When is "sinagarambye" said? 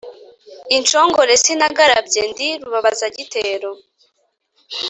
1.43-2.21